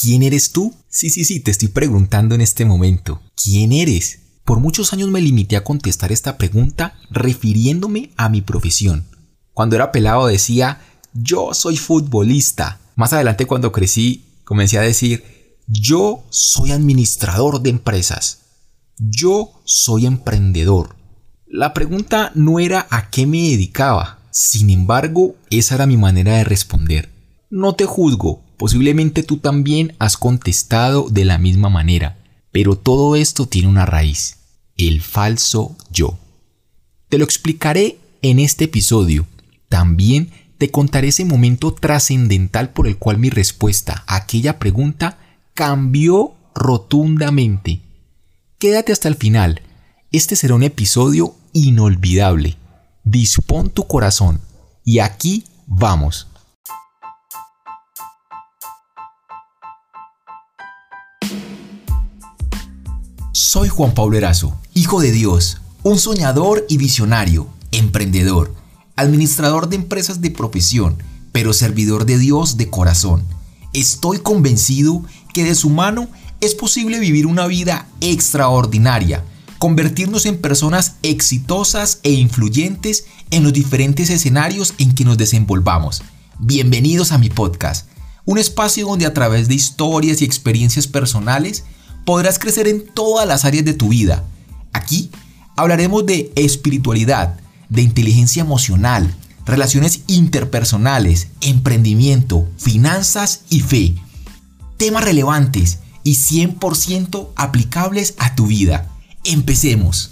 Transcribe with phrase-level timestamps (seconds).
[0.00, 0.74] ¿Quién eres tú?
[0.88, 3.20] Sí, sí, sí, te estoy preguntando en este momento.
[3.34, 4.20] ¿Quién eres?
[4.44, 9.06] Por muchos años me limité a contestar esta pregunta refiriéndome a mi profesión.
[9.52, 10.80] Cuando era pelado decía,
[11.14, 12.78] yo soy futbolista.
[12.94, 18.42] Más adelante cuando crecí comencé a decir, yo soy administrador de empresas.
[18.98, 20.94] Yo soy emprendedor.
[21.46, 24.20] La pregunta no era a qué me dedicaba.
[24.30, 27.08] Sin embargo, esa era mi manera de responder.
[27.50, 32.18] No te juzgo, posiblemente tú también has contestado de la misma manera,
[32.52, 34.38] pero todo esto tiene una raíz
[34.78, 36.18] el falso yo.
[37.08, 39.26] Te lo explicaré en este episodio.
[39.68, 45.18] También te contaré ese momento trascendental por el cual mi respuesta a aquella pregunta
[45.52, 47.80] cambió rotundamente.
[48.58, 49.62] Quédate hasta el final.
[50.10, 52.56] Este será un episodio inolvidable.
[53.04, 54.40] Dispón tu corazón.
[54.84, 56.27] Y aquí vamos.
[63.50, 68.54] Soy Juan Pablo Erazo, hijo de Dios, un soñador y visionario, emprendedor,
[68.94, 73.24] administrador de empresas de profesión, pero servidor de Dios de corazón.
[73.72, 76.08] Estoy convencido que de su mano
[76.42, 79.24] es posible vivir una vida extraordinaria,
[79.58, 86.02] convertirnos en personas exitosas e influyentes en los diferentes escenarios en que nos desenvolvamos.
[86.38, 87.88] Bienvenidos a mi podcast,
[88.26, 91.64] un espacio donde a través de historias y experiencias personales
[92.08, 94.24] podrás crecer en todas las áreas de tu vida.
[94.72, 95.10] Aquí
[95.56, 103.94] hablaremos de espiritualidad, de inteligencia emocional, relaciones interpersonales, emprendimiento, finanzas y fe.
[104.78, 108.90] Temas relevantes y 100% aplicables a tu vida.
[109.24, 110.10] Empecemos.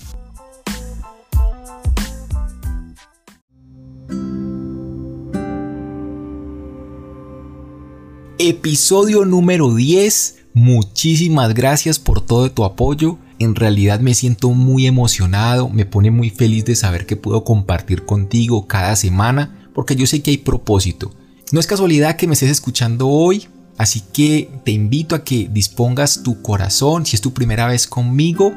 [8.38, 13.18] Episodio número 10 Muchísimas gracias por todo tu apoyo.
[13.38, 18.06] En realidad me siento muy emocionado, me pone muy feliz de saber que puedo compartir
[18.06, 21.12] contigo cada semana, porque yo sé que hay propósito.
[21.53, 26.22] No es casualidad que me estés escuchando hoy, así que te invito a que dispongas
[26.22, 28.54] tu corazón, si es tu primera vez conmigo,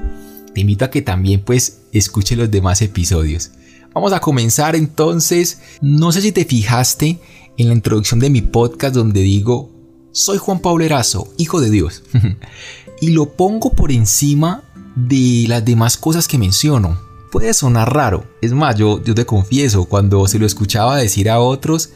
[0.54, 3.52] te invito a que también pues escuche los demás episodios.
[3.94, 7.20] Vamos a comenzar entonces, no sé si te fijaste
[7.58, 9.79] en la introducción de mi podcast donde digo
[10.12, 12.04] soy Juan Pablo Erazo, hijo de Dios.
[13.02, 14.64] y lo pongo por encima
[14.96, 17.00] de las demás cosas que menciono.
[17.32, 18.26] Puede sonar raro.
[18.42, 21.92] Es más, yo, te confieso, cuando se lo escuchaba decir a otros,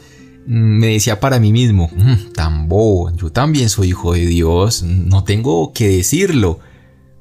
[0.46, 5.24] mm, me decía para mí mismo, mm, bobo, yo también soy hijo de Dios, no
[5.24, 6.60] tengo que decirlo.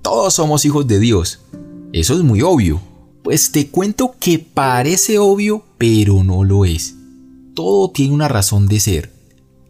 [0.01, 1.39] Todos somos hijos de Dios.
[1.91, 2.81] Eso es muy obvio.
[3.23, 6.95] Pues te cuento que parece obvio, pero no lo es.
[7.55, 9.12] Todo tiene una razón de ser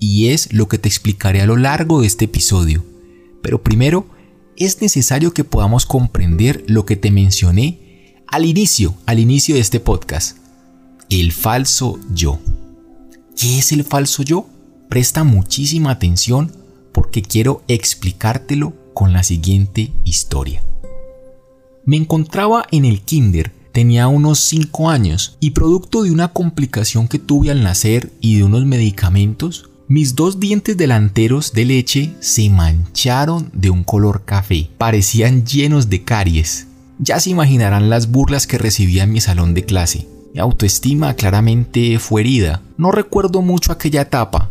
[0.03, 2.83] y es lo que te explicaré a lo largo de este episodio.
[3.41, 4.05] Pero primero,
[4.57, 9.79] es necesario que podamos comprender lo que te mencioné al inicio, al inicio de este
[9.79, 10.39] podcast.
[11.09, 12.41] El falso yo.
[13.37, 14.45] ¿Qué es el falso yo?
[14.89, 16.51] Presta muchísima atención
[16.91, 20.65] porque quiero explicártelo con la siguiente historia.
[21.85, 27.19] Me encontraba en el kinder, tenía unos 5 años y producto de una complicación que
[27.19, 33.51] tuve al nacer y de unos medicamentos, mis dos dientes delanteros de leche se mancharon
[33.53, 36.65] de un color café, parecían llenos de caries.
[36.97, 40.07] Ya se imaginarán las burlas que recibía en mi salón de clase.
[40.33, 42.63] Mi autoestima claramente fue herida.
[42.75, 44.49] No recuerdo mucho aquella etapa,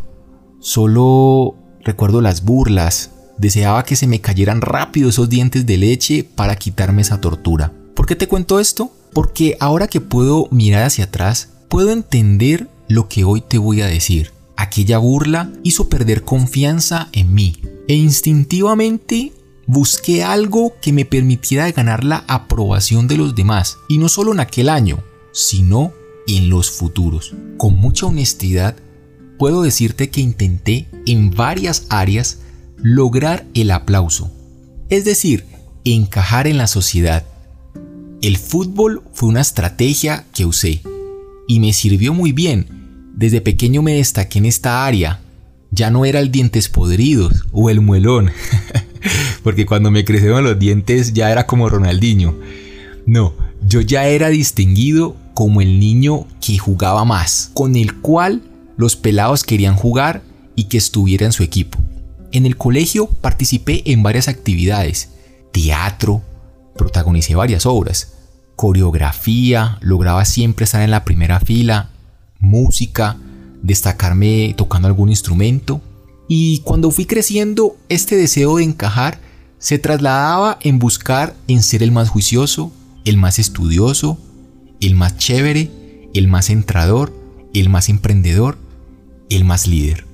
[0.60, 3.10] solo recuerdo las burlas.
[3.36, 7.72] Deseaba que se me cayeran rápido esos dientes de leche para quitarme esa tortura.
[7.96, 8.92] ¿Por qué te cuento esto?
[9.12, 13.88] Porque ahora que puedo mirar hacia atrás, puedo entender lo que hoy te voy a
[13.88, 14.31] decir.
[14.62, 17.56] Aquella burla hizo perder confianza en mí
[17.88, 19.32] e instintivamente
[19.66, 24.38] busqué algo que me permitiera ganar la aprobación de los demás, y no solo en
[24.38, 25.02] aquel año,
[25.32, 25.92] sino
[26.28, 27.34] en los futuros.
[27.56, 28.76] Con mucha honestidad,
[29.36, 32.38] puedo decirte que intenté en varias áreas
[32.76, 34.30] lograr el aplauso,
[34.90, 35.44] es decir,
[35.84, 37.26] encajar en la sociedad.
[38.20, 40.82] El fútbol fue una estrategia que usé
[41.48, 42.81] y me sirvió muy bien
[43.14, 45.20] desde pequeño me destaqué en esta área.
[45.70, 48.30] Ya no era el dientes podridos o el muelón,
[49.42, 52.38] porque cuando me crecieron los dientes ya era como Ronaldinho.
[53.06, 53.34] No,
[53.66, 58.42] yo ya era distinguido como el niño que jugaba más, con el cual
[58.76, 60.22] los pelados querían jugar
[60.54, 61.78] y que estuviera en su equipo.
[62.32, 65.10] En el colegio participé en varias actividades,
[65.52, 66.22] teatro,
[66.76, 68.14] protagonicé varias obras,
[68.56, 71.90] coreografía, lograba siempre estar en la primera fila,
[72.42, 73.16] música,
[73.62, 75.80] destacarme tocando algún instrumento.
[76.28, 79.18] Y cuando fui creciendo, este deseo de encajar
[79.58, 82.72] se trasladaba en buscar en ser el más juicioso,
[83.04, 84.18] el más estudioso,
[84.80, 85.70] el más chévere,
[86.12, 87.14] el más entrador,
[87.54, 88.58] el más emprendedor,
[89.30, 90.04] el más líder.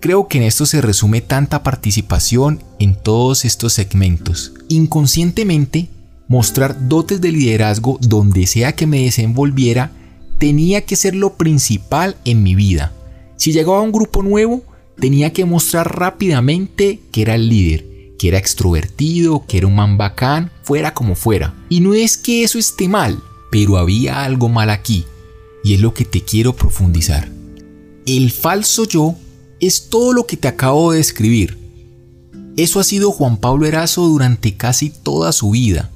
[0.00, 4.52] Creo que en esto se resume tanta participación en todos estos segmentos.
[4.68, 5.88] Inconscientemente,
[6.28, 9.92] mostrar dotes de liderazgo donde sea que me desenvolviera
[10.44, 12.92] tenía que ser lo principal en mi vida.
[13.38, 14.62] Si llegaba a un grupo nuevo,
[15.00, 17.86] tenía que mostrar rápidamente que era el líder,
[18.18, 21.54] que era extrovertido, que era un man bacán, fuera como fuera.
[21.70, 25.06] Y no es que eso esté mal, pero había algo mal aquí,
[25.64, 27.32] y es lo que te quiero profundizar.
[28.04, 29.14] El falso yo
[29.60, 31.56] es todo lo que te acabo de describir.
[32.58, 35.90] Eso ha sido Juan Pablo Erazo durante casi toda su vida.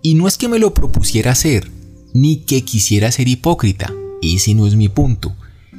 [0.00, 1.70] Y no es que me lo propusiera hacer,
[2.12, 3.92] ni que quisiera ser hipócrita,
[4.22, 5.34] ese no es mi punto,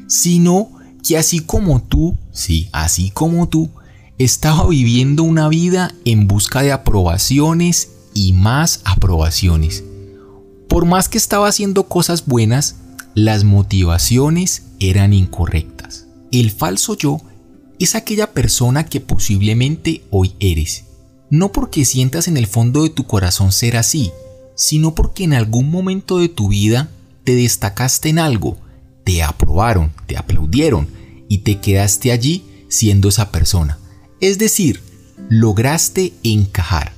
[0.07, 0.71] sino
[1.03, 3.69] que así como tú, sí, así como tú,
[4.17, 9.83] estaba viviendo una vida en busca de aprobaciones y más aprobaciones.
[10.69, 12.77] Por más que estaba haciendo cosas buenas,
[13.15, 16.07] las motivaciones eran incorrectas.
[16.31, 17.21] El falso yo
[17.79, 20.85] es aquella persona que posiblemente hoy eres.
[21.29, 24.11] No porque sientas en el fondo de tu corazón ser así,
[24.55, 26.89] sino porque en algún momento de tu vida
[27.23, 28.57] te destacaste en algo,
[29.03, 30.87] te aprobaron, te aplaudieron
[31.29, 33.77] y te quedaste allí siendo esa persona.
[34.19, 34.81] Es decir,
[35.29, 36.93] lograste encajar.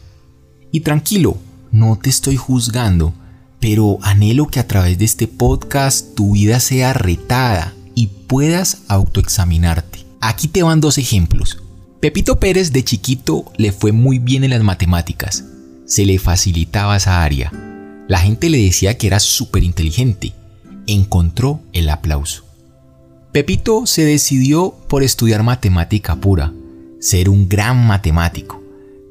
[0.71, 1.37] Y tranquilo,
[1.71, 3.13] no te estoy juzgando,
[3.59, 10.05] pero anhelo que a través de este podcast tu vida sea retada y puedas autoexaminarte.
[10.21, 11.59] Aquí te van dos ejemplos.
[11.99, 15.45] Pepito Pérez de chiquito le fue muy bien en las matemáticas.
[15.85, 17.51] Se le facilitaba esa área.
[18.07, 20.33] La gente le decía que era súper inteligente.
[20.87, 22.43] Encontró el aplauso.
[23.31, 26.53] Pepito se decidió por estudiar matemática pura,
[26.99, 28.63] ser un gran matemático,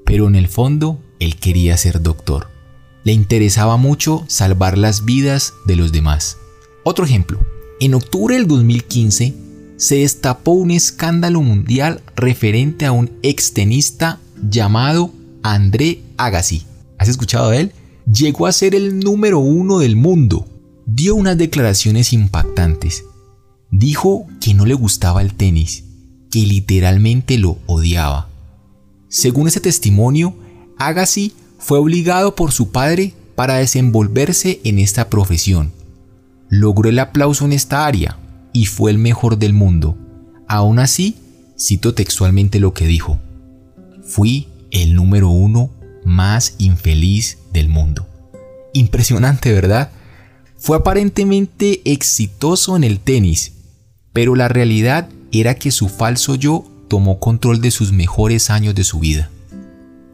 [0.06, 2.48] pero en el fondo él quería ser doctor.
[3.04, 6.38] Le interesaba mucho salvar las vidas de los demás.
[6.84, 7.38] Otro ejemplo,
[7.80, 9.34] en octubre del 2015
[9.76, 15.12] se destapó un escándalo mundial referente a un extenista llamado
[15.44, 16.62] André Agassi.
[16.96, 17.72] ¿Has escuchado de él?
[18.10, 20.48] Llegó a ser el número uno del mundo.
[20.86, 23.04] Dio unas declaraciones impactantes.
[23.70, 25.84] Dijo que no le gustaba el tenis,
[26.30, 28.30] que literalmente lo odiaba.
[29.08, 30.34] Según ese testimonio,
[30.78, 35.72] Agassi fue obligado por su padre para desenvolverse en esta profesión.
[36.48, 38.18] Logró el aplauso en esta área,
[38.54, 39.98] y fue el mejor del mundo.
[40.48, 41.16] Aún así,
[41.58, 43.18] cito textualmente lo que dijo,
[44.06, 45.70] fui el número uno
[46.04, 48.06] más infeliz del mundo.
[48.74, 49.90] Impresionante, ¿verdad?
[50.58, 53.52] Fue aparentemente exitoso en el tenis,
[54.12, 58.84] pero la realidad era que su falso yo tomó control de sus mejores años de
[58.84, 59.30] su vida.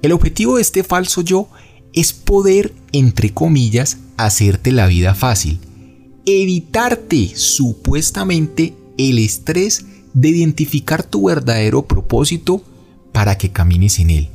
[0.03, 1.49] El objetivo de este falso yo
[1.93, 5.59] es poder, entre comillas, hacerte la vida fácil,
[6.27, 12.63] evitarte supuestamente el estrés de identificar tu verdadero propósito
[13.13, 14.29] para que camines en él.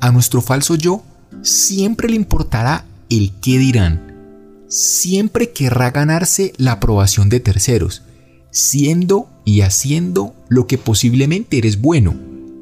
[0.00, 1.02] A nuestro falso yo
[1.42, 4.14] siempre le importará el qué dirán.
[4.68, 8.02] Siempre querrá ganarse la aprobación de terceros,
[8.50, 12.14] siendo y haciendo lo que posiblemente eres bueno,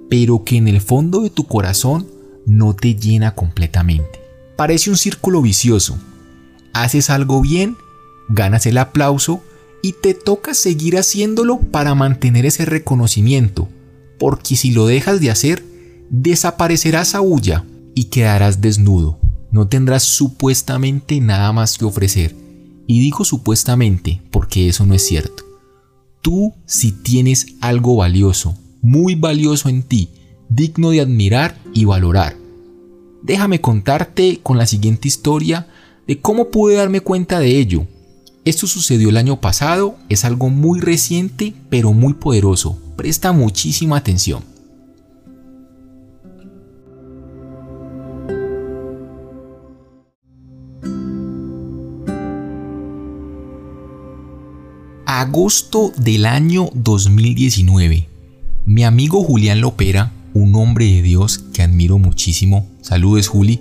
[0.08, 2.06] pero que en el fondo de tu corazón
[2.46, 4.20] no te llena completamente.
[4.56, 5.98] Parece un círculo vicioso.
[6.72, 7.77] Haces algo bien
[8.29, 9.43] ganas el aplauso
[9.82, 13.69] y te toca seguir haciéndolo para mantener ese reconocimiento,
[14.19, 15.65] porque si lo dejas de hacer,
[16.10, 19.19] desaparecerá esa huya y quedarás desnudo.
[19.50, 22.34] No tendrás supuestamente nada más que ofrecer.
[22.86, 25.44] Y digo supuestamente porque eso no es cierto.
[26.22, 30.10] Tú si tienes algo valioso, muy valioso en ti,
[30.48, 32.36] digno de admirar y valorar.
[33.22, 35.69] Déjame contarte con la siguiente historia
[36.06, 37.86] de cómo pude darme cuenta de ello
[38.48, 42.79] esto sucedió el año pasado, es algo muy reciente pero muy poderoso.
[42.96, 44.43] Presta muchísima atención.
[55.20, 58.06] Agosto del año 2019.
[58.67, 63.60] Mi amigo Julián Lopera, un hombre de Dios que admiro muchísimo, saludes Juli,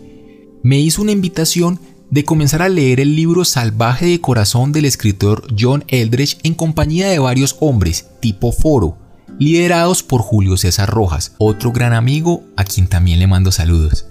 [0.62, 1.80] me hizo una invitación
[2.12, 7.08] de comenzar a leer el libro Salvaje de Corazón del escritor John Eldredge en compañía
[7.08, 9.00] de varios hombres, tipo foro,
[9.40, 14.06] liderados por Julio César Rojas, otro gran amigo a quien también le mando saludos.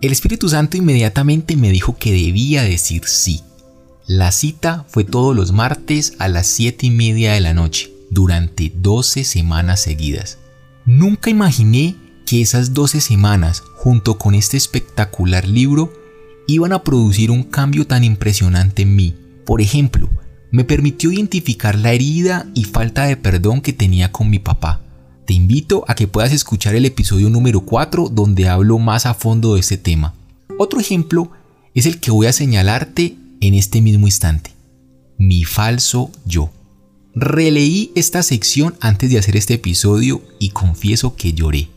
[0.00, 3.42] El Espíritu Santo inmediatamente me dijo que debía decir sí.
[4.08, 7.92] La cita fue todos los martes a las 7 y media de la noche.
[8.10, 10.38] durante 12 semanas seguidas.
[10.86, 15.92] Nunca imaginé que esas 12 semanas, junto con este espectacular libro,
[16.46, 19.14] iban a producir un cambio tan impresionante en mí.
[19.44, 20.08] Por ejemplo,
[20.50, 24.80] me permitió identificar la herida y falta de perdón que tenía con mi papá.
[25.26, 29.52] Te invito a que puedas escuchar el episodio número 4 donde hablo más a fondo
[29.52, 30.14] de este tema.
[30.58, 31.30] Otro ejemplo
[31.74, 34.52] es el que voy a señalarte en este mismo instante.
[35.18, 36.50] Mi falso yo.
[37.14, 41.68] Releí esta sección antes de hacer este episodio y confieso que lloré.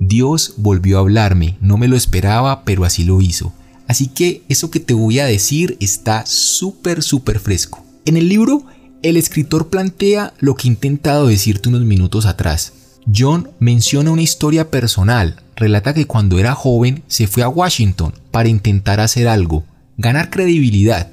[0.00, 3.52] Dios volvió a hablarme, no me lo esperaba, pero así lo hizo.
[3.86, 7.84] Así que eso que te voy a decir está súper, súper fresco.
[8.06, 8.64] En el libro,
[9.02, 12.72] el escritor plantea lo que he intentado decirte unos minutos atrás.
[13.14, 18.48] John menciona una historia personal, relata que cuando era joven se fue a Washington para
[18.48, 19.64] intentar hacer algo,
[19.96, 21.10] ganar credibilidad.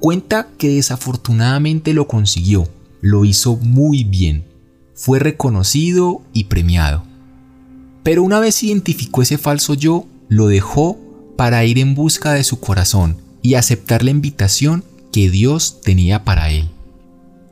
[0.00, 2.68] Cuenta que desafortunadamente lo consiguió,
[3.00, 4.44] lo hizo muy bien,
[4.94, 7.04] fue reconocido y premiado.
[8.02, 10.98] Pero una vez identificó ese falso yo, lo dejó
[11.36, 16.50] para ir en busca de su corazón y aceptar la invitación que Dios tenía para
[16.50, 16.68] él.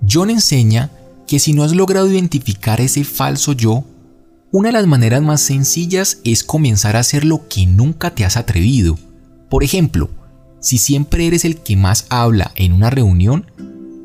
[0.08, 0.90] John enseña
[1.26, 3.84] que si no has logrado identificar ese falso yo,
[4.52, 8.36] una de las maneras más sencillas es comenzar a hacer lo que nunca te has
[8.36, 8.98] atrevido.
[9.50, 10.08] Por ejemplo,
[10.60, 13.50] si siempre eres el que más habla en una reunión,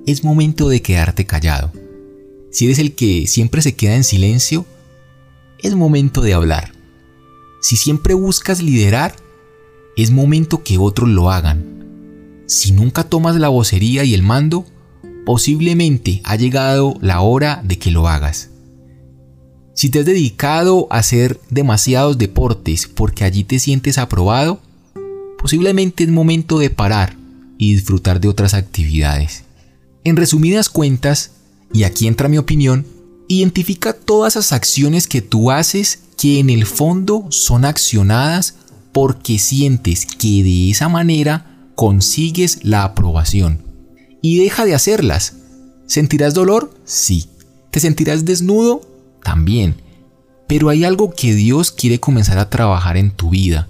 [0.05, 1.71] es momento de quedarte callado.
[2.51, 4.65] Si eres el que siempre se queda en silencio,
[5.59, 6.73] es momento de hablar.
[7.61, 9.15] Si siempre buscas liderar,
[9.95, 12.43] es momento que otros lo hagan.
[12.47, 14.65] Si nunca tomas la vocería y el mando,
[15.25, 18.49] posiblemente ha llegado la hora de que lo hagas.
[19.73, 24.59] Si te has dedicado a hacer demasiados deportes porque allí te sientes aprobado,
[25.41, 27.15] posiblemente es momento de parar
[27.57, 29.43] y disfrutar de otras actividades.
[30.03, 31.31] En resumidas cuentas,
[31.73, 32.85] y aquí entra mi opinión,
[33.27, 38.55] identifica todas esas acciones que tú haces que en el fondo son accionadas
[38.91, 41.45] porque sientes que de esa manera
[41.75, 43.63] consigues la aprobación.
[44.21, 45.37] Y deja de hacerlas.
[45.87, 46.73] ¿Sentirás dolor?
[46.85, 47.27] Sí.
[47.71, 48.81] ¿Te sentirás desnudo?
[49.23, 49.81] También.
[50.47, 53.67] Pero hay algo que Dios quiere comenzar a trabajar en tu vida.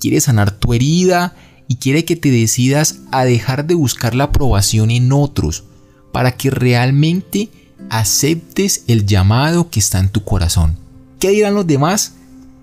[0.00, 1.34] Quiere sanar tu herida
[1.68, 5.64] y quiere que te decidas a dejar de buscar la aprobación en otros
[6.12, 7.50] para que realmente
[7.90, 10.76] aceptes el llamado que está en tu corazón.
[11.18, 12.14] ¿Qué dirán los demás?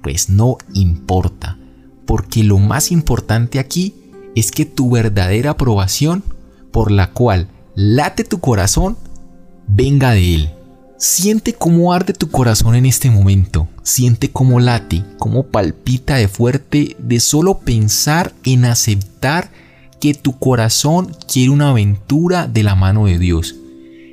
[0.02, 1.58] Pues no importa
[2.06, 3.96] porque lo más importante aquí
[4.36, 6.24] es que tu verdadera aprobación
[6.72, 8.98] por la cual late tu corazón
[9.68, 10.50] venga de Él.
[11.05, 16.95] Siente cómo arde tu corazón en este momento, siente cómo late, cómo palpita de fuerte
[16.98, 19.51] de solo pensar en aceptar
[20.00, 23.57] que tu corazón quiere una aventura de la mano de Dios,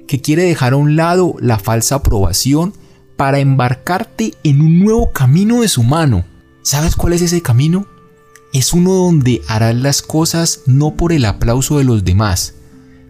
[0.08, 2.74] que quiere dejar a un lado la falsa aprobación
[3.16, 6.24] para embarcarte en un nuevo camino de su mano
[6.62, 7.86] ¿Sabes cuál es ese camino?
[8.52, 12.54] Es uno donde harás las cosas no por el aplauso de los demás,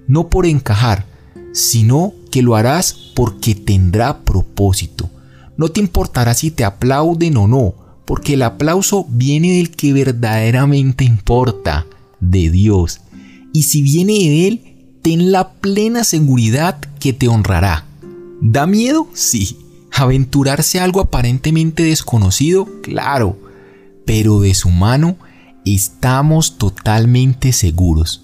[0.06, 1.06] no por encajar,
[1.54, 5.10] sino que lo harás porque tendrá propósito.
[5.56, 7.74] No te importará si te aplauden o no,
[8.06, 11.86] porque el aplauso viene del que verdaderamente importa,
[12.20, 13.00] de Dios.
[13.52, 14.60] Y si viene de Él,
[15.02, 17.86] ten la plena seguridad que te honrará.
[18.40, 19.08] ¿Da miedo?
[19.12, 19.58] Sí.
[19.92, 22.68] ¿Aventurarse a algo aparentemente desconocido?
[22.82, 23.38] Claro,
[24.06, 25.16] pero de su mano
[25.64, 28.22] estamos totalmente seguros.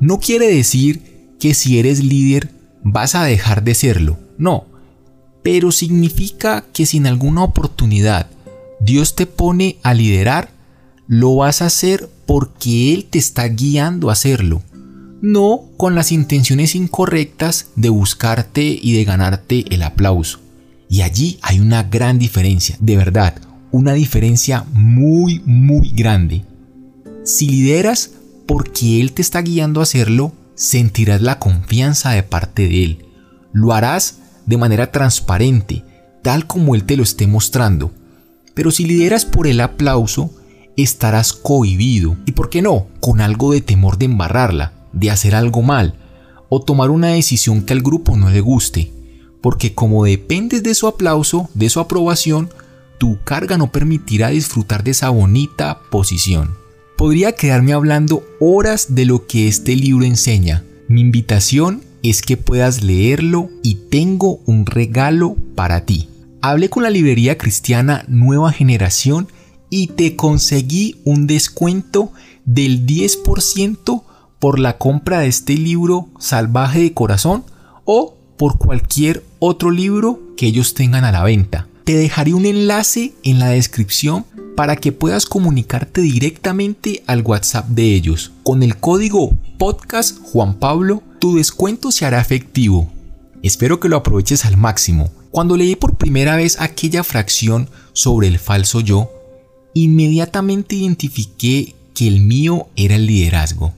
[0.00, 2.50] No quiere decir que si eres líder
[2.82, 4.66] vas a dejar de serlo, no,
[5.42, 8.28] pero significa que si en alguna oportunidad
[8.80, 10.50] Dios te pone a liderar,
[11.06, 14.62] lo vas a hacer porque Él te está guiando a hacerlo,
[15.20, 20.40] no con las intenciones incorrectas de buscarte y de ganarte el aplauso.
[20.88, 23.34] Y allí hay una gran diferencia, de verdad,
[23.70, 26.44] una diferencia muy, muy grande.
[27.24, 28.12] Si lideras
[28.46, 33.06] porque Él te está guiando a hacerlo, sentirás la confianza de parte de Él.
[33.52, 35.84] Lo harás de manera transparente,
[36.22, 37.90] tal como Él te lo esté mostrando.
[38.52, 40.30] Pero si lideras por el aplauso,
[40.76, 42.18] estarás cohibido.
[42.26, 42.88] ¿Y por qué no?
[43.00, 45.94] Con algo de temor de embarrarla, de hacer algo mal,
[46.50, 48.98] o tomar una decisión que al grupo no le guste
[49.40, 52.50] porque como dependes de su aplauso, de su aprobación,
[52.98, 56.56] tu carga no permitirá disfrutar de esa bonita posición.
[56.98, 60.64] Podría quedarme hablando horas de lo que este libro enseña.
[60.88, 66.08] Mi invitación es que puedas leerlo y tengo un regalo para ti.
[66.42, 69.28] Hablé con la librería cristiana Nueva Generación
[69.70, 72.12] y te conseguí un descuento
[72.44, 74.02] del 10%
[74.40, 77.44] por la compra de este libro Salvaje de Corazón
[77.84, 81.68] o por cualquier otro libro que ellos tengan a la venta.
[81.84, 84.24] Te dejaré un enlace en la descripción
[84.58, 88.32] para que puedas comunicarte directamente al WhatsApp de ellos.
[88.42, 92.90] Con el código podcast Juan Pablo, tu descuento se hará efectivo.
[93.44, 95.12] Espero que lo aproveches al máximo.
[95.30, 99.08] Cuando leí por primera vez aquella fracción sobre el falso yo,
[99.74, 103.74] inmediatamente identifiqué que el mío era el liderazgo.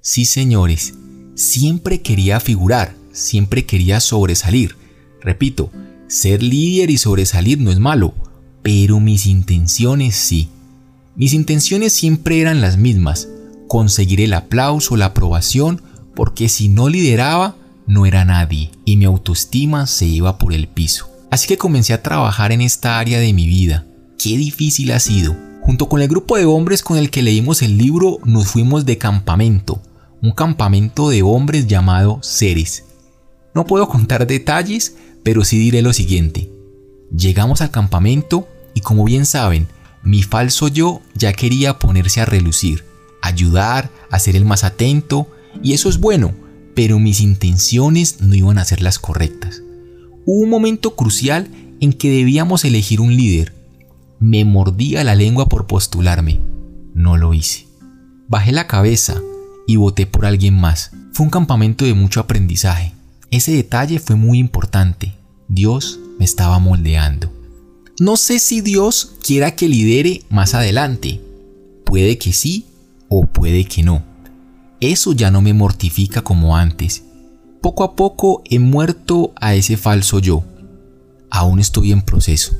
[0.00, 0.94] Sí, señores,
[1.34, 4.74] siempre quería figurar, siempre quería sobresalir.
[5.20, 5.70] Repito,
[6.08, 8.14] ser líder y sobresalir no es malo,
[8.64, 10.48] pero mis intenciones sí.
[11.16, 13.28] Mis intenciones siempre eran las mismas,
[13.68, 15.82] conseguir el aplauso, la aprobación,
[16.16, 17.56] porque si no lideraba,
[17.86, 21.10] no era nadie y mi autoestima se iba por el piso.
[21.30, 23.84] Así que comencé a trabajar en esta área de mi vida.
[24.18, 25.36] Qué difícil ha sido.
[25.60, 28.96] Junto con el grupo de hombres con el que leímos el libro, nos fuimos de
[28.96, 29.82] campamento,
[30.22, 32.84] un campamento de hombres llamado Ceres.
[33.54, 36.50] No puedo contar detalles, pero sí diré lo siguiente.
[37.14, 39.68] Llegamos al campamento y como bien saben,
[40.02, 42.84] mi falso yo ya quería ponerse a relucir,
[43.22, 45.28] ayudar, a ser el más atento,
[45.62, 46.34] y eso es bueno,
[46.74, 49.62] pero mis intenciones no iban a ser las correctas.
[50.26, 51.48] Hubo un momento crucial
[51.80, 53.54] en que debíamos elegir un líder.
[54.20, 56.40] Me mordía la lengua por postularme.
[56.94, 57.66] No lo hice.
[58.28, 59.20] Bajé la cabeza
[59.66, 60.92] y voté por alguien más.
[61.12, 62.92] Fue un campamento de mucho aprendizaje.
[63.30, 65.14] Ese detalle fue muy importante.
[65.48, 67.33] Dios me estaba moldeando.
[68.00, 71.20] No sé si Dios quiera que lidere más adelante.
[71.84, 72.66] Puede que sí
[73.08, 74.02] o puede que no.
[74.80, 77.04] Eso ya no me mortifica como antes.
[77.60, 80.42] Poco a poco he muerto a ese falso yo.
[81.30, 82.52] Aún estoy en proceso.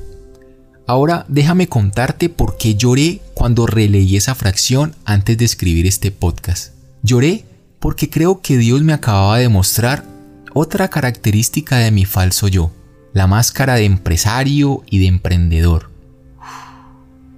[0.87, 6.75] Ahora déjame contarte por qué lloré cuando releí esa fracción antes de escribir este podcast.
[7.03, 7.45] Lloré
[7.81, 10.05] porque creo que Dios me acababa de mostrar
[10.53, 12.71] otra característica de mi falso yo
[13.14, 15.90] la máscara de empresario y de emprendedor.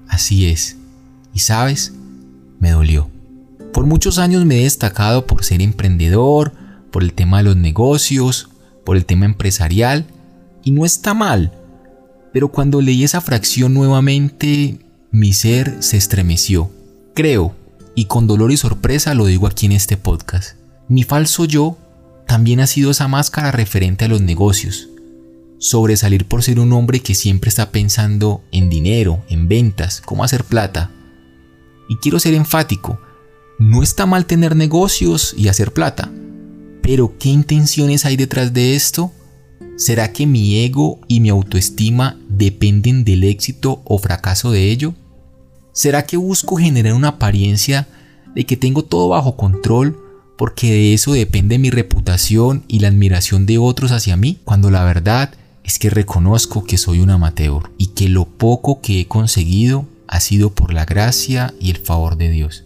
[0.09, 0.79] Así es.
[1.35, 1.93] Y sabes,
[2.59, 3.11] me dolió.
[3.75, 6.53] Por muchos años me he destacado por ser emprendedor,
[6.91, 8.49] por el tema de los negocios,
[8.85, 10.07] por el tema empresarial,
[10.65, 11.53] y no está mal.
[12.33, 14.79] Pero cuando leí esa fracción nuevamente,
[15.11, 16.71] mi ser se estremeció.
[17.15, 17.55] Creo,
[17.95, 20.57] y con dolor y sorpresa lo digo aquí en este podcast,
[20.89, 21.77] mi falso yo
[22.27, 24.89] también ha sido esa máscara referente a los negocios,
[25.59, 30.45] sobresalir por ser un hombre que siempre está pensando en dinero, en ventas, cómo hacer
[30.45, 30.91] plata.
[31.89, 33.01] Y quiero ser enfático,
[33.59, 36.11] no está mal tener negocios y hacer plata,
[36.83, 39.13] pero ¿qué intenciones hay detrás de esto?
[39.77, 44.95] ¿Será que mi ego y mi autoestima dependen del éxito o fracaso de ello?
[45.73, 47.89] ¿Será que busco generar una apariencia
[48.35, 50.03] de que tengo todo bajo control
[50.37, 54.85] porque de eso depende mi reputación y la admiración de otros hacia mí, cuando la
[54.85, 55.33] verdad
[55.67, 60.21] es que reconozco que soy un amateur y que lo poco que he conseguido ha
[60.21, 62.65] sido por la gracia y el favor de Dios.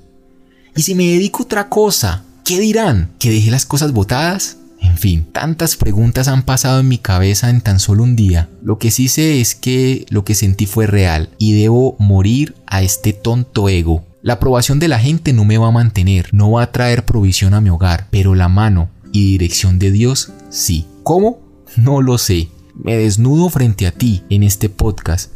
[0.76, 3.10] Y si me dedico a otra cosa, ¿qué dirán?
[3.18, 4.58] ¿Que dejé las cosas botadas?
[4.82, 8.50] En fin, tantas preguntas han pasado en mi cabeza en tan solo un día.
[8.62, 12.82] Lo que sí sé es que lo que sentí fue real y debo morir a
[12.82, 14.04] este tonto ego.
[14.22, 17.54] La aprobación de la gente no me va a mantener, no va a traer provisión
[17.54, 20.86] a mi hogar, pero la mano y dirección de Dios sí.
[21.02, 21.40] ¿Cómo?
[21.76, 22.48] No lo sé,
[22.82, 25.32] me desnudo frente a ti en este podcast.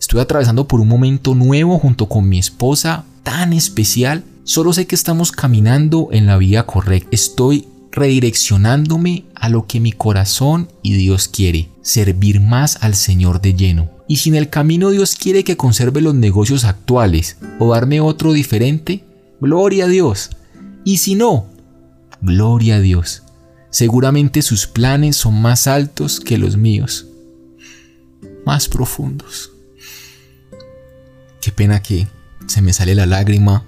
[0.00, 4.24] Estoy atravesando por un momento nuevo junto con mi esposa tan especial.
[4.44, 7.08] Solo sé que estamos caminando en la vía correcta.
[7.10, 13.54] Estoy redireccionándome a lo que mi corazón y Dios quiere, servir más al Señor de
[13.54, 13.90] lleno.
[14.06, 18.32] Y si en el camino Dios quiere que conserve los negocios actuales o darme otro
[18.32, 19.04] diferente,
[19.40, 20.30] gloria a Dios.
[20.84, 21.46] Y si no,
[22.20, 23.23] gloria a Dios.
[23.74, 27.08] Seguramente sus planes son más altos que los míos,
[28.46, 29.50] más profundos.
[31.40, 32.06] Qué pena que
[32.46, 33.66] se me sale la lágrima.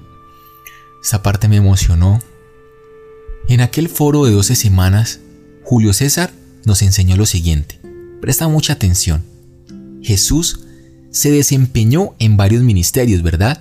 [1.03, 2.21] Esa parte me emocionó.
[3.49, 5.19] En aquel foro de 12 semanas,
[5.65, 6.31] Julio César
[6.65, 7.81] nos enseñó lo siguiente.
[8.21, 9.25] Presta mucha atención.
[10.03, 10.61] Jesús
[11.11, 13.61] se desempeñó en varios ministerios, ¿verdad?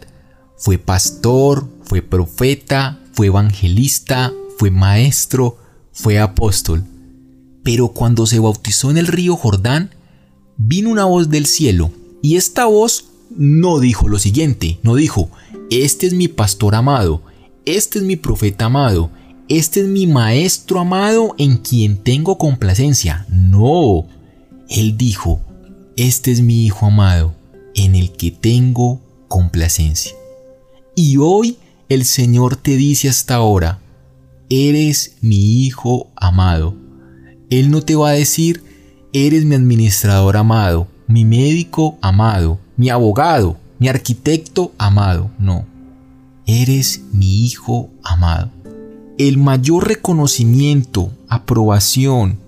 [0.58, 5.65] Fue pastor, fue profeta, fue evangelista, fue maestro,
[5.96, 6.84] fue apóstol.
[7.64, 9.90] Pero cuando se bautizó en el río Jordán,
[10.58, 11.90] vino una voz del cielo,
[12.22, 13.06] y esta voz
[13.36, 15.32] no dijo lo siguiente, no dijo,
[15.72, 17.24] este es mi pastor amado,
[17.66, 19.10] este es mi profeta amado,
[19.48, 23.26] este es mi maestro amado en quien tengo complacencia.
[23.30, 24.06] No,
[24.70, 25.40] él dijo,
[25.96, 27.34] este es mi hijo amado
[27.74, 30.14] en el que tengo complacencia.
[30.96, 31.58] Y hoy
[31.90, 33.80] el Señor te dice hasta ahora,
[34.50, 36.76] eres mi hijo amado,
[37.50, 38.64] Él no te va a decir,
[39.14, 45.32] eres mi administrador amado, mi médico amado, mi abogado, mi arquitecto amado.
[45.40, 45.66] No,
[46.46, 48.52] eres mi hijo amado.
[49.18, 52.40] El mayor reconocimiento, aprobación,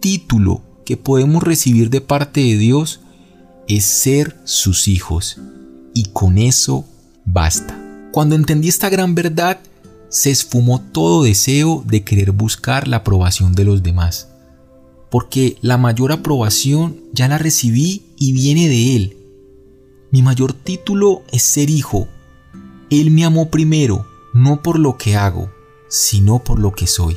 [0.00, 3.00] título que podemos recibir de parte de Dios
[3.66, 5.38] es ser sus hijos.
[5.94, 6.84] Y con eso
[7.24, 7.80] basta.
[8.12, 9.58] Cuando entendí esta gran verdad,
[10.14, 14.28] se esfumó todo deseo de querer buscar la aprobación de los demás.
[15.10, 19.16] Porque la mayor aprobación ya la recibí y viene de Él.
[20.12, 22.06] Mi mayor título es ser hijo.
[22.90, 25.50] Él me amó primero, no por lo que hago,
[25.88, 27.16] sino por lo que soy.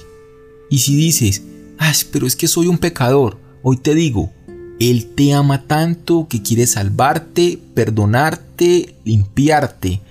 [0.71, 1.43] Y si dices,
[1.77, 4.31] Ay, pero es que soy un pecador, hoy te digo,
[4.79, 10.01] Él te ama tanto que quiere salvarte, perdonarte, limpiarte,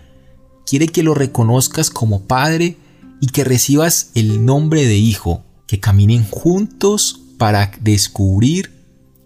[0.67, 2.77] quiere que lo reconozcas como padre
[3.21, 8.73] y que recibas el nombre de hijo, que caminen juntos para descubrir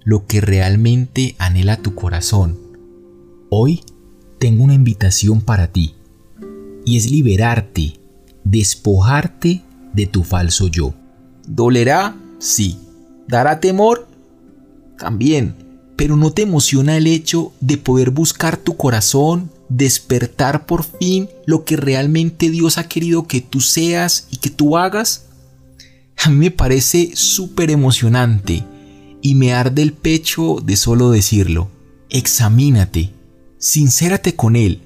[0.05, 2.59] lo que realmente anhela tu corazón.
[3.49, 3.83] Hoy
[4.39, 5.95] tengo una invitación para ti
[6.85, 7.95] y es liberarte,
[8.45, 10.95] despojarte de tu falso yo.
[11.47, 12.17] ¿Dolerá?
[12.39, 12.79] Sí.
[13.29, 14.09] ¿Dará temor?
[14.99, 15.55] También.
[15.97, 21.65] Pero ¿no te emociona el hecho de poder buscar tu corazón despertar por fin lo
[21.65, 25.27] que realmente Dios ha querido que tú seas y que tú hagas?
[26.23, 28.63] A mí me parece súper emocionante
[29.23, 31.71] y me arde el pecho de solo decirlo.
[32.11, 33.15] Examínate,
[33.59, 34.83] sincérate con Él.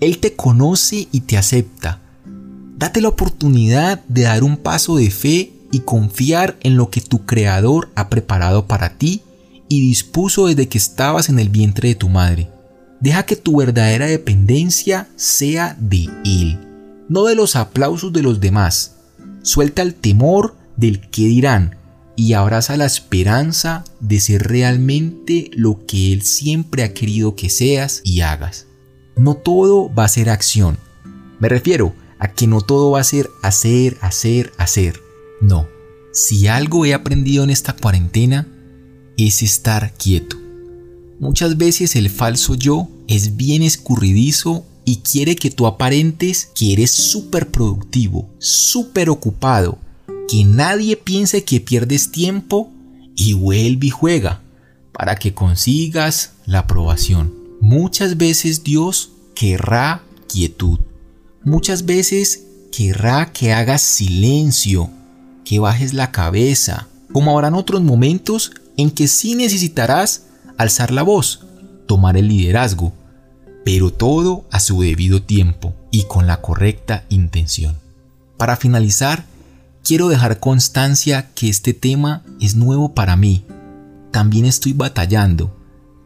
[0.00, 2.00] Él te conoce y te acepta.
[2.76, 7.24] Date la oportunidad de dar un paso de fe y confiar en lo que tu
[7.24, 9.22] Creador ha preparado para ti
[9.68, 12.51] y dispuso desde que estabas en el vientre de tu madre.
[13.02, 16.56] Deja que tu verdadera dependencia sea de Él,
[17.08, 18.94] no de los aplausos de los demás.
[19.42, 21.76] Suelta el temor del que dirán
[22.14, 28.02] y abraza la esperanza de ser realmente lo que Él siempre ha querido que seas
[28.04, 28.66] y hagas.
[29.16, 30.78] No todo va a ser acción.
[31.40, 35.00] Me refiero a que no todo va a ser hacer, hacer, hacer.
[35.40, 35.66] No.
[36.12, 38.46] Si algo he aprendido en esta cuarentena
[39.16, 40.36] es estar quieto.
[41.18, 46.90] Muchas veces el falso yo es bien escurridizo y quiere que tú aparentes que eres
[46.90, 49.78] súper productivo, súper ocupado,
[50.28, 52.70] que nadie piense que pierdes tiempo
[53.14, 54.42] y vuelve y juega
[54.92, 57.32] para que consigas la aprobación.
[57.60, 60.80] Muchas veces Dios querrá quietud.
[61.44, 64.90] Muchas veces querrá que hagas silencio,
[65.44, 70.24] que bajes la cabeza, como habrán otros momentos en que sí necesitarás
[70.56, 71.46] alzar la voz,
[71.86, 72.92] tomar el liderazgo,
[73.64, 77.76] pero todo a su debido tiempo y con la correcta intención.
[78.36, 79.24] Para finalizar,
[79.84, 83.44] quiero dejar constancia que este tema es nuevo para mí.
[84.10, 85.54] También estoy batallando,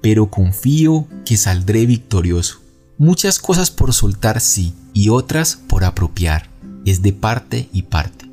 [0.02, 2.60] pero confío que saldré victorioso.
[2.98, 6.48] Muchas cosas por soltar sí y otras por apropiar.
[6.84, 8.30] Es de parte y parte.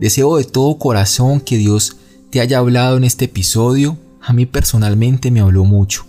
[0.00, 1.96] Deseo de todo corazón que Dios
[2.30, 6.06] te haya hablado en este episodio a mí personalmente me habló mucho.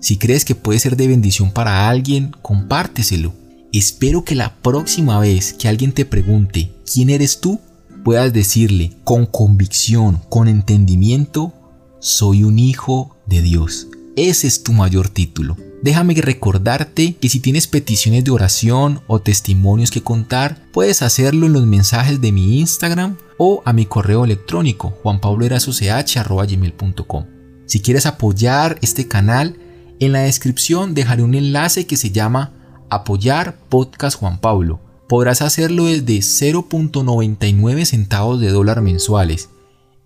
[0.00, 3.34] Si crees que puede ser de bendición para alguien, compárteselo.
[3.72, 7.60] Espero que la próxima vez que alguien te pregunte quién eres tú,
[8.04, 11.52] puedas decirle con convicción, con entendimiento,
[12.00, 13.88] soy un hijo de Dios.
[14.16, 15.58] Ese es tu mayor título.
[15.82, 21.52] Déjame recordarte que si tienes peticiones de oración o testimonios que contar, puedes hacerlo en
[21.54, 27.24] los mensajes de mi Instagram o a mi correo electrónico juanpabloerasoch.com.
[27.66, 29.56] Si quieres apoyar este canal,
[30.00, 32.52] en la descripción dejaré un enlace que se llama
[32.88, 34.80] Apoyar Podcast Juan Pablo.
[35.08, 39.50] Podrás hacerlo desde 0.99 centavos de dólar mensuales.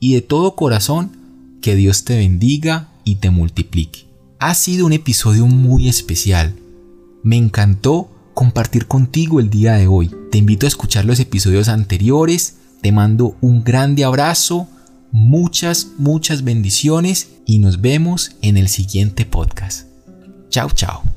[0.00, 4.08] Y de todo corazón, que Dios te bendiga y te multiplique.
[4.40, 6.56] Ha sido un episodio muy especial.
[7.22, 10.10] Me encantó compartir contigo el día de hoy.
[10.32, 12.56] Te invito a escuchar los episodios anteriores.
[12.82, 14.66] Te mando un grande abrazo
[15.14, 19.86] muchas, muchas bendiciones y nos vemos en el siguiente podcast.
[20.50, 21.13] Chao, chao.